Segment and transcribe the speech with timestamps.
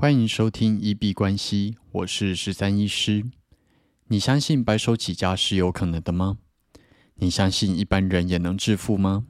[0.00, 3.22] 欢迎收听一币关系，我是十三医师。
[4.08, 6.38] 你相信白手起家是有可能的吗？
[7.16, 9.26] 你相信一般人也能致富吗？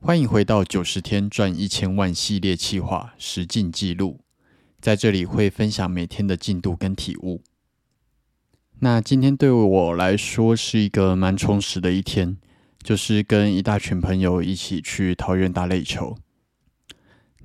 [0.00, 4.18] 欢迎回到九十天赚一千万系列企划实进记录，
[4.80, 7.44] 在这里会分享每天的进度跟体悟。
[8.80, 12.36] 那今天对我来说是一个蛮充实的一天，
[12.82, 16.18] 就是跟一大群朋友一起去桃园打垒球。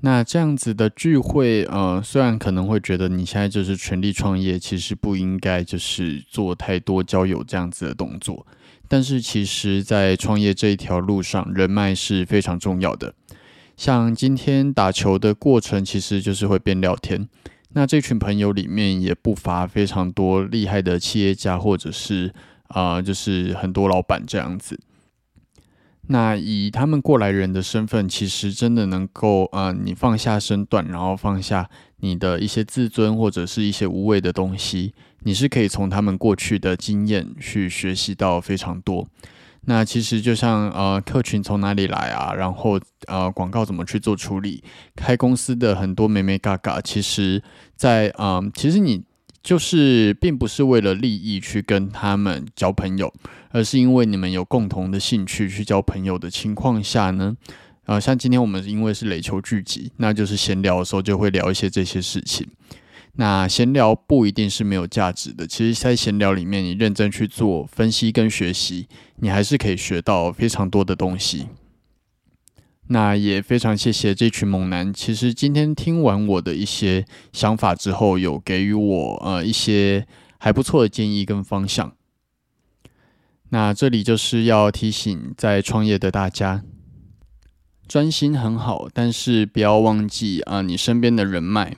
[0.04, 8.45] 那这样子的聚会，呃，虽然可能会觉得你现在就是全力创业，其实不应该就是做太多交友这样子的动作。
[8.87, 13.14] 但是其实，在创业这一条路上，人脉是非常重要的。
[13.78, 17.29] 像今天打球的过程，其实就是会边聊天。
[17.73, 22.33] 那这群朋友里面也不乏非常多厉害的企业家，或者是
[22.68, 24.78] 啊，就是很多老板这样子。
[26.11, 31.70] 那以他们过来人的身份，其实真的能够呃，你放下身段，然后放下
[32.02, 39.08] 你的一些自尊或者是一些无谓的东西，你是可以从他们过去的经验去学习到非常多。
[39.62, 44.62] 那其实就像呃，客群从哪里来啊，然后呃，广告怎么去做处理，
[44.95, 47.42] 开公司的很多美美嘎嘎，其实，
[47.76, 49.04] 在嗯，其实你。
[49.44, 53.11] 就是并不是为了利益去跟他们交朋友，
[53.50, 57.36] 而是因为你们有共同的兴趣去交朋友的情况下呢，
[57.86, 62.48] 啊，像今天我们因为是垒球聚集，那就是闲聊的时候就会聊一些这些事情。
[63.16, 71.48] 那闲聊不一定是没有价值的，其实，在闲聊里面，你认真去做分析跟学习，你还是可以学到非常多的东西。
[72.88, 74.94] 那也非常谢谢这群猛男。
[74.94, 80.06] 其实今天听完我的一些想法之后，有给予我呃一些
[80.38, 81.96] 还不错的建议跟方向。
[83.50, 86.64] 那这里就是要提醒在创业的大家，
[87.88, 91.78] 专心很好，但是不要忘记啊你身边的人脉。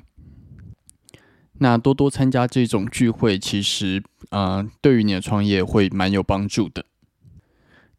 [1.60, 6.86] 那多多参加这种聚会，其实啊对于你的创业会蛮有帮助的。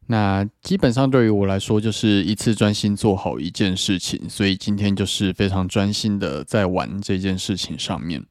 [0.07, 8.23] 那基本上对于我来说，就是一次专心做好一件事情，所以今天就是非常专心的在玩这件事情上面。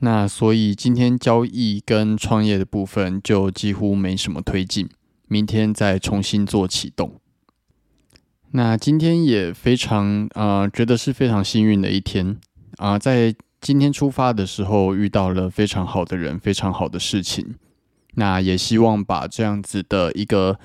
[0.00, 4.88] 那所以今天交易跟创业的部分就几乎没什么推进，
[5.28, 7.20] 明天再重新做启动。
[8.52, 12.38] 那今天也非常呃，觉得是非常幸运的一天
[12.78, 17.56] 啊，在今天出发的时候遇到了非常好的人，非常好的事情。
[18.14, 20.58] 那也希望把这样子的一个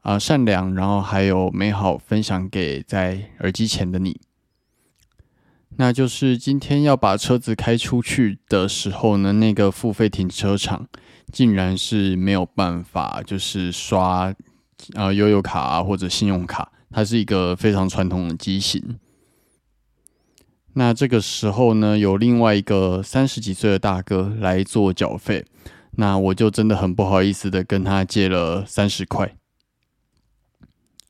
[0.00, 4.20] 啊善良，然后还有美好分享给在耳机前的你。
[5.76, 10.88] 那就是今天要把车子开出去的时候呢，那个付费停车场
[11.30, 14.34] 竟然是没有办法，就是刷
[14.94, 18.98] 啊悠悠卡啊或者信用卡，它是一个非常传统的机型。
[20.72, 25.44] 那这个时候呢，有另外一个三十几岁的大哥来做缴费。
[26.00, 29.34] 那我就真的很不好意思的跟他借了三十块，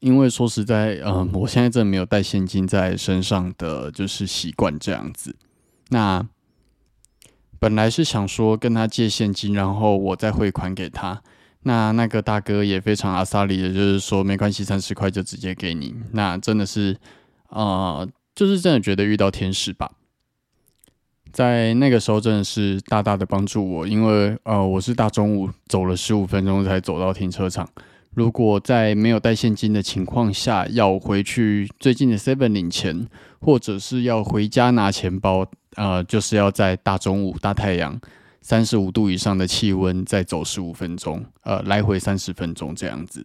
[0.01, 5.37] 因为说实在，嗯，我现在真的没有带现金在身上的就是习惯这样子。
[5.91, 6.27] 那
[7.59, 11.23] 本来是想说跟他借现金，然后我再汇款给他。
[11.65, 15.95] 那那个大哥也非常阿萨里的，就是说没关系，三十块就直接给你。
[16.13, 16.97] 那真的是，
[17.51, 19.91] 呃，就是真的觉得遇到天使吧。
[21.33, 27.69] 在那个时候真的是大大的帮助我，因为呃我是大中午走了十五分钟才走到停车场。
[28.15, 33.07] 如果在没有带现金的情况下要回去最近的 Seven 领钱，
[33.41, 35.47] 或者是要回家拿钱包，
[35.77, 38.01] 呃，就是要在大中午大太阳
[38.41, 43.25] 三十五度以上的气温再走十五分钟，呃，来回三十分钟这样子。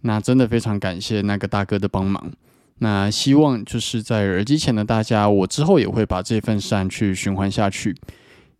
[0.00, 2.32] 那真的非常感谢那个大哥的帮忙。
[2.78, 7.96] 那希望就是在耳机前的大家，我之后也会把这份善去循环下去。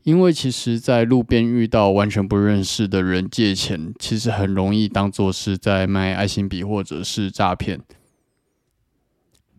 [0.04, 7.80] 因为其实，在路边遇到完全不认识的人借钱，其实很容易当做是在卖爱心笔或者是诈骗。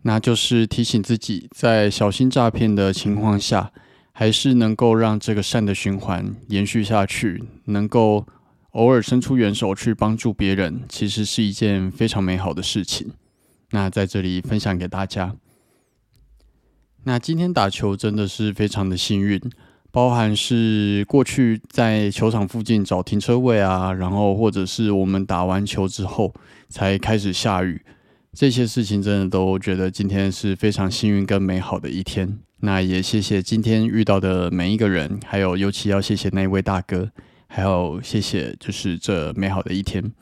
[0.02, 3.70] 那就是提醒自己，在小心诈骗的情况下，
[4.12, 8.26] 还是能够让这个善的循环延续下去，能够
[8.72, 13.12] 偶尔伸出援手去帮助别人，其实是一件非常美好的事情。
[13.70, 15.34] 那在这里分享给大家。
[17.04, 19.40] 那今天打球真的是非常的幸运，
[19.90, 26.34] 包含是过去在球场附近找停车位啊，然后或者是我们打完球之后
[26.68, 27.80] 才开始下雨，
[28.34, 32.38] 这些事情真的都觉得今天是非常幸运跟美好的一天。
[32.60, 37.10] 那也谢谢今天遇到的每一个人，还有尤其要谢谢那位大哥，
[37.46, 40.12] 还有谢谢就是这美好的一天。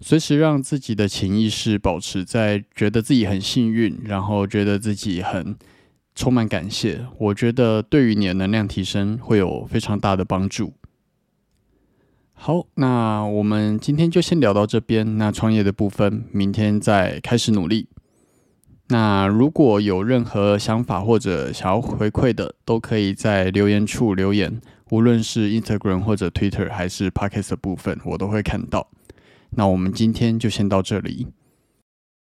[0.00, 5.56] 随时让自己的潜意识保持在觉得自己很幸运，然后觉得自己很
[6.14, 7.06] 充满感谢。
[7.18, 10.74] 我觉得对于你的能量提升会有非常大的帮助。
[12.34, 15.16] 好，那我们今天就先聊到这边。
[15.16, 17.88] 那创业的部分，明天再开始努力。
[18.88, 24.60] 那如果有任何想法或者想要回馈的，都可以在留言处留言，
[24.90, 28.86] 无论是 Instagram 或者 Twitter 还是 Podcast 的部分，我都会看到。
[29.56, 31.26] 那我们今天就先到这里。